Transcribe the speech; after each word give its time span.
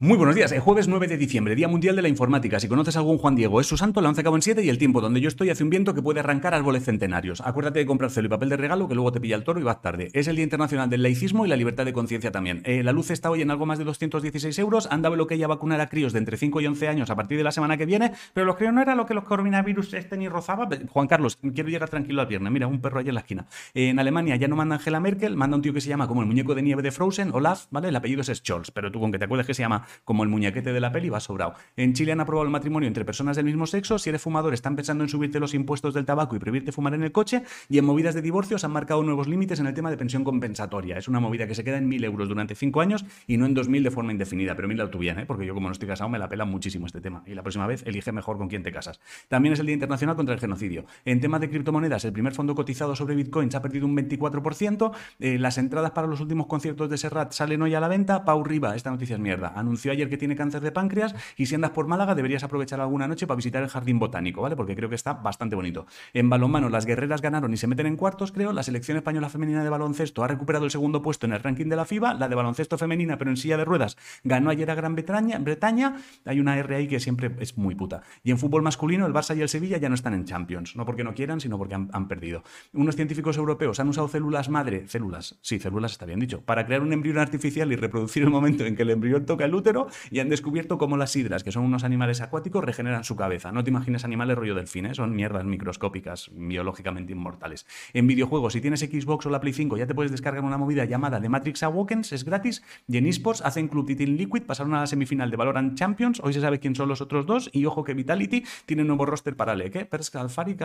Muy 0.00 0.16
buenos 0.16 0.36
días, 0.36 0.52
el 0.52 0.60
jueves 0.60 0.86
9 0.86 1.08
de 1.08 1.16
diciembre, 1.16 1.56
Día 1.56 1.66
Mundial 1.66 1.96
de 1.96 2.02
la 2.02 2.08
Informática. 2.08 2.60
Si 2.60 2.68
conoces 2.68 2.94
a 2.94 3.00
algún 3.00 3.18
Juan 3.18 3.34
Diego, 3.34 3.60
es 3.60 3.66
su 3.66 3.76
santo, 3.76 4.00
la 4.00 4.08
11 4.10 4.20
acaba 4.20 4.36
en 4.36 4.42
7 4.42 4.62
y 4.62 4.68
el 4.68 4.78
tiempo 4.78 5.00
donde 5.00 5.20
yo 5.20 5.26
estoy 5.26 5.50
hace 5.50 5.64
un 5.64 5.70
viento 5.70 5.92
que 5.92 6.02
puede 6.02 6.20
arrancar 6.20 6.54
árboles 6.54 6.84
centenarios. 6.84 7.40
Acuérdate 7.40 7.80
de 7.80 7.86
comprar 7.86 8.12
celo 8.12 8.26
y 8.26 8.28
papel 8.28 8.48
de 8.48 8.56
regalo 8.56 8.86
que 8.86 8.94
luego 8.94 9.10
te 9.10 9.20
pilla 9.20 9.34
el 9.34 9.42
toro 9.42 9.58
y 9.58 9.64
vas 9.64 9.82
tarde. 9.82 10.08
Es 10.12 10.28
el 10.28 10.36
Día 10.36 10.44
Internacional 10.44 10.88
del 10.88 11.02
Laicismo 11.02 11.46
y 11.46 11.48
la 11.48 11.56
Libertad 11.56 11.84
de 11.84 11.92
Conciencia 11.92 12.30
también. 12.30 12.62
Eh, 12.64 12.84
la 12.84 12.92
luz 12.92 13.10
está 13.10 13.28
hoy 13.28 13.42
en 13.42 13.50
algo 13.50 13.66
más 13.66 13.76
de 13.78 13.84
216 13.84 14.56
euros. 14.60 14.86
Anda 14.88 15.10
lo 15.10 15.26
que 15.26 15.34
ella 15.34 15.48
vacunar 15.48 15.80
a 15.80 15.88
críos 15.88 16.12
de 16.12 16.20
entre 16.20 16.36
5 16.36 16.60
y 16.60 16.68
11 16.68 16.86
años 16.86 17.10
a 17.10 17.16
partir 17.16 17.36
de 17.36 17.42
la 17.42 17.50
semana 17.50 17.76
que 17.76 17.84
viene, 17.84 18.12
pero 18.34 18.46
los 18.46 18.54
críos 18.54 18.72
no 18.72 18.80
era 18.80 18.94
lo 18.94 19.04
que 19.04 19.14
los 19.14 19.24
coronavirus 19.24 19.94
este 19.94 20.16
ni 20.16 20.28
rozaba. 20.28 20.68
Juan 20.90 21.08
Carlos, 21.08 21.38
quiero 21.38 21.70
llegar 21.70 21.88
tranquilo 21.88 22.20
al 22.20 22.28
viernes. 22.28 22.52
Mira, 22.52 22.68
un 22.68 22.80
perro 22.80 23.00
ahí 23.00 23.08
en 23.08 23.14
la 23.14 23.22
esquina. 23.22 23.46
Eh, 23.74 23.88
en 23.88 23.98
Alemania 23.98 24.36
ya 24.36 24.46
no 24.46 24.54
manda 24.54 24.76
Angela 24.76 25.00
Merkel, 25.00 25.34
manda 25.34 25.56
un 25.56 25.62
tío 25.62 25.74
que 25.74 25.80
se 25.80 25.88
llama 25.88 26.06
como 26.06 26.20
el 26.20 26.28
muñeco 26.28 26.54
de 26.54 26.62
nieve 26.62 26.82
de 26.82 26.92
Frozen, 26.92 27.32
Olaf, 27.32 27.66
¿vale? 27.72 27.88
El 27.88 27.96
apellido 27.96 28.20
es 28.20 28.28
Scholz, 28.32 28.70
pero 28.70 28.92
tú 28.92 29.00
con 29.00 29.10
que 29.10 29.18
te 29.18 29.24
acuerdes 29.24 29.44
que 29.44 29.54
se 29.54 29.62
llama 29.62 29.87
como 30.04 30.22
el 30.22 30.28
muñequete 30.28 30.72
de 30.72 30.80
la 30.80 30.92
peli 30.92 31.08
va 31.08 31.20
sobrado. 31.20 31.54
En 31.76 31.94
Chile 31.94 32.12
han 32.12 32.20
aprobado 32.20 32.44
el 32.44 32.50
matrimonio 32.50 32.86
entre 32.86 33.04
personas 33.04 33.36
del 33.36 33.46
mismo 33.46 33.66
sexo. 33.66 33.98
Si 33.98 34.08
eres 34.08 34.22
fumador, 34.22 34.54
están 34.54 34.76
pensando 34.76 35.04
en 35.04 35.10
subirte 35.10 35.40
los 35.40 35.54
impuestos 35.54 35.94
del 35.94 36.04
tabaco 36.04 36.36
y 36.36 36.38
prohibirte 36.38 36.72
fumar 36.72 36.94
en 36.94 37.02
el 37.02 37.12
coche. 37.12 37.42
Y 37.68 37.78
en 37.78 37.84
movidas 37.84 38.14
de 38.14 38.22
divorcios 38.22 38.64
han 38.64 38.72
marcado 38.72 39.02
nuevos 39.02 39.28
límites 39.28 39.60
en 39.60 39.66
el 39.66 39.74
tema 39.74 39.90
de 39.90 39.96
pensión 39.96 40.24
compensatoria. 40.24 40.98
Es 40.98 41.08
una 41.08 41.20
movida 41.20 41.46
que 41.46 41.54
se 41.54 41.64
queda 41.64 41.78
en 41.78 41.90
1.000 41.90 42.04
euros 42.04 42.28
durante 42.28 42.54
5 42.54 42.80
años 42.80 43.04
y 43.26 43.36
no 43.36 43.46
en 43.46 43.54
2.000 43.54 43.82
de 43.82 43.90
forma 43.90 44.12
indefinida. 44.12 44.54
Pero 44.54 44.68
mira 44.68 44.90
tú 44.90 44.98
bien, 44.98 45.18
¿eh? 45.18 45.26
porque 45.26 45.46
yo 45.46 45.54
como 45.54 45.68
no 45.68 45.72
estoy 45.72 45.88
casado 45.88 46.08
me 46.08 46.18
la 46.18 46.28
pela 46.28 46.44
muchísimo 46.44 46.86
este 46.86 47.00
tema. 47.00 47.22
Y 47.26 47.34
la 47.34 47.42
próxima 47.42 47.66
vez 47.66 47.82
elige 47.86 48.12
mejor 48.12 48.38
con 48.38 48.48
quién 48.48 48.62
te 48.62 48.72
casas. 48.72 49.00
También 49.28 49.52
es 49.52 49.60
el 49.60 49.66
Día 49.66 49.74
Internacional 49.74 50.16
contra 50.16 50.34
el 50.34 50.40
Genocidio. 50.40 50.84
En 51.04 51.20
temas 51.20 51.40
de 51.40 51.50
criptomonedas, 51.50 52.04
el 52.04 52.12
primer 52.12 52.32
fondo 52.34 52.54
cotizado 52.54 52.94
sobre 52.96 53.14
Bitcoin 53.14 53.50
se 53.50 53.56
ha 53.56 53.62
perdido 53.62 53.86
un 53.86 53.96
24%. 53.96 54.92
Eh, 55.20 55.38
las 55.38 55.58
entradas 55.58 55.92
para 55.92 56.06
los 56.06 56.20
últimos 56.20 56.46
conciertos 56.46 56.90
de 56.90 56.98
Serrat 56.98 57.32
salen 57.32 57.62
hoy 57.62 57.74
a 57.74 57.80
la 57.80 57.88
venta. 57.88 58.24
Pau 58.24 58.44
Riva, 58.44 58.74
esta 58.76 58.90
noticia 58.90 59.14
es 59.14 59.20
mierda, 59.20 59.52
anunció 59.54 59.77
ayer 59.86 60.08
que 60.08 60.16
tiene 60.16 60.36
cáncer 60.36 60.60
de 60.60 60.72
páncreas 60.72 61.14
y 61.36 61.46
si 61.46 61.54
andas 61.54 61.70
por 61.70 61.86
Málaga, 61.86 62.14
deberías 62.14 62.42
aprovechar 62.44 62.80
alguna 62.80 63.08
noche 63.08 63.26
para 63.26 63.36
visitar 63.36 63.62
el 63.62 63.68
jardín 63.68 63.98
botánico, 63.98 64.42
¿vale? 64.42 64.56
Porque 64.56 64.74
creo 64.74 64.88
que 64.88 64.94
está 64.94 65.14
bastante 65.14 65.56
bonito. 65.56 65.86
En 66.12 66.28
balonmano, 66.28 66.68
las 66.68 66.86
guerreras 66.86 67.22
ganaron 67.22 67.52
y 67.52 67.56
se 67.56 67.66
meten 67.66 67.86
en 67.86 67.96
cuartos, 67.96 68.32
creo. 68.32 68.52
La 68.52 68.62
selección 68.62 68.96
española 68.96 69.28
femenina 69.28 69.62
de 69.62 69.70
baloncesto 69.70 70.24
ha 70.24 70.28
recuperado 70.28 70.64
el 70.64 70.70
segundo 70.70 71.02
puesto 71.02 71.26
en 71.26 71.32
el 71.32 71.40
ranking 71.40 71.66
de 71.66 71.76
la 71.76 71.84
FIBA. 71.84 72.14
La 72.14 72.28
de 72.28 72.34
baloncesto 72.34 72.78
femenina, 72.78 73.18
pero 73.18 73.30
en 73.30 73.36
silla 73.36 73.56
de 73.56 73.64
ruedas, 73.64 73.96
ganó 74.24 74.50
ayer 74.50 74.70
a 74.70 74.74
Gran 74.74 74.94
Bretaña. 74.94 75.38
Bretaña. 75.38 75.96
Hay 76.24 76.40
una 76.40 76.58
R 76.58 76.74
ahí 76.74 76.88
que 76.88 77.00
siempre 77.00 77.30
es 77.40 77.56
muy 77.56 77.74
puta. 77.74 78.02
Y 78.22 78.30
en 78.30 78.38
fútbol 78.38 78.62
masculino, 78.62 79.06
el 79.06 79.12
Barça 79.12 79.36
y 79.36 79.42
el 79.42 79.48
Sevilla 79.48 79.78
ya 79.78 79.88
no 79.88 79.94
están 79.94 80.14
en 80.14 80.24
Champions. 80.24 80.76
No 80.76 80.84
porque 80.84 81.04
no 81.04 81.14
quieran, 81.14 81.40
sino 81.40 81.58
porque 81.58 81.74
han, 81.74 81.88
han 81.92 82.08
perdido. 82.08 82.42
Unos 82.72 82.96
científicos 82.96 83.36
europeos 83.36 83.80
han 83.80 83.88
usado 83.88 84.08
células 84.08 84.48
madre, 84.48 84.88
células, 84.88 85.38
sí, 85.42 85.58
células 85.58 85.92
está 85.92 86.06
bien 86.06 86.20
dicho, 86.20 86.42
para 86.42 86.66
crear 86.66 86.82
un 86.82 86.92
embrión 86.92 87.18
artificial 87.18 87.72
y 87.72 87.76
reproducir 87.76 88.22
el 88.22 88.30
momento 88.30 88.64
en 88.64 88.76
que 88.76 88.82
el 88.82 88.90
embrión 88.90 89.26
toca 89.26 89.44
el 89.44 89.54
útero 89.54 89.67
y 90.10 90.20
han 90.20 90.28
descubierto 90.28 90.78
cómo 90.78 90.96
las 90.96 91.14
hidras, 91.16 91.44
que 91.44 91.52
son 91.52 91.64
unos 91.64 91.84
animales 91.84 92.20
acuáticos, 92.20 92.64
regeneran 92.64 93.04
su 93.04 93.16
cabeza. 93.16 93.52
No 93.52 93.64
te 93.64 93.70
imagines 93.70 94.04
animales 94.04 94.36
rollo 94.36 94.54
delfines, 94.54 94.96
son 94.96 95.14
mierdas 95.14 95.44
microscópicas, 95.44 96.30
biológicamente 96.32 97.12
inmortales. 97.12 97.66
En 97.92 98.06
videojuegos, 98.06 98.52
si 98.52 98.60
tienes 98.60 98.80
Xbox 98.80 99.26
o 99.26 99.30
la 99.30 99.40
Play 99.40 99.52
5, 99.52 99.76
ya 99.76 99.86
te 99.86 99.94
puedes 99.94 100.12
descargar 100.12 100.44
una 100.44 100.58
movida 100.58 100.84
llamada 100.84 101.20
The 101.20 101.28
Matrix 101.28 101.62
Awakens, 101.62 102.12
es 102.12 102.24
gratis. 102.24 102.62
Y 102.86 102.96
en 102.96 103.06
esports 103.06 103.42
hacen 103.42 103.68
Club 103.68 103.88
Liquid, 103.88 104.42
pasaron 104.42 104.74
a 104.74 104.80
la 104.80 104.86
semifinal 104.86 105.30
de 105.30 105.36
Valorant 105.36 105.76
Champions, 105.76 106.20
hoy 106.22 106.32
se 106.32 106.40
sabe 106.40 106.60
quién 106.60 106.74
son 106.74 106.88
los 106.88 107.00
otros 107.00 107.26
dos, 107.26 107.50
y 107.52 107.64
ojo 107.64 107.84
que 107.84 107.94
Vitality 107.94 108.44
tiene 108.66 108.82
un 108.82 108.88
nuevo 108.88 109.06
roster 109.06 109.36
para 109.36 109.54
LEC, 109.54 109.76
¿eh? 109.76 109.84
Perska, 109.84 110.20
Alfari, 110.20 110.56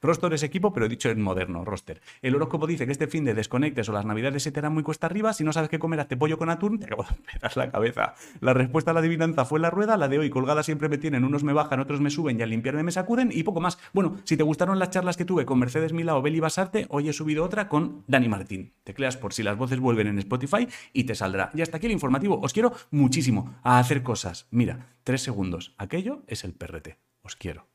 Roster 0.00 0.32
es 0.32 0.42
equipo, 0.42 0.72
pero 0.72 0.88
dicho 0.88 1.10
en 1.10 1.20
moderno, 1.22 1.64
roster. 1.64 2.00
El 2.20 2.34
horóscopo 2.34 2.66
dice 2.66 2.86
que 2.86 2.92
este 2.92 3.06
fin 3.06 3.24
de 3.24 3.34
desconectes 3.34 3.88
o 3.88 3.92
las 3.92 4.04
navidades 4.04 4.42
se 4.42 4.52
te 4.52 4.60
harán 4.60 4.74
muy 4.74 4.82
cuesta 4.82 5.06
arriba, 5.06 5.32
si 5.32 5.44
no 5.44 5.52
sabes 5.52 5.68
qué 5.68 5.78
comer, 5.78 6.00
hazte 6.00 6.16
pollo 6.16 6.38
con 6.38 6.50
atún, 6.50 6.78
te 6.80 6.86
acabo 6.86 7.04
de 7.04 7.41
la 7.54 7.70
cabeza. 7.70 8.14
La 8.40 8.54
respuesta 8.54 8.90
a 8.90 8.94
la 8.94 9.00
adivinanza 9.00 9.44
fue 9.44 9.60
la 9.60 9.70
rueda, 9.70 9.96
la 9.96 10.08
de 10.08 10.18
hoy 10.18 10.30
colgada 10.30 10.62
siempre 10.62 10.88
me 10.88 10.98
tienen, 10.98 11.24
unos 11.24 11.44
me 11.44 11.52
bajan, 11.52 11.80
otros 11.80 12.00
me 12.00 12.10
suben 12.10 12.38
y 12.38 12.42
al 12.42 12.50
limpiarme 12.50 12.82
me 12.82 12.92
sacuden 12.92 13.30
y 13.32 13.42
poco 13.42 13.60
más. 13.60 13.78
Bueno, 13.92 14.18
si 14.24 14.36
te 14.36 14.42
gustaron 14.42 14.78
las 14.78 14.90
charlas 14.90 15.16
que 15.16 15.24
tuve 15.24 15.44
con 15.44 15.58
Mercedes 15.58 15.92
Mila 15.92 16.16
o 16.16 16.22
Beli 16.22 16.40
Basarte, 16.40 16.86
hoy 16.88 17.08
he 17.08 17.12
subido 17.12 17.44
otra 17.44 17.68
con 17.68 18.04
Dani 18.06 18.28
Martín. 18.28 18.74
Tecleas 18.84 19.16
por 19.16 19.32
si 19.32 19.42
las 19.42 19.56
voces 19.56 19.80
vuelven 19.80 20.06
en 20.06 20.18
Spotify 20.18 20.68
y 20.92 21.04
te 21.04 21.14
saldrá. 21.14 21.50
Y 21.54 21.62
hasta 21.62 21.76
aquí 21.76 21.86
el 21.86 21.92
informativo. 21.92 22.40
Os 22.40 22.52
quiero 22.52 22.72
muchísimo 22.90 23.54
a 23.62 23.78
hacer 23.78 24.02
cosas. 24.02 24.46
Mira, 24.50 24.94
tres 25.04 25.22
segundos. 25.22 25.74
Aquello 25.78 26.22
es 26.26 26.44
el 26.44 26.54
PRT. 26.54 26.98
Os 27.22 27.36
quiero. 27.36 27.71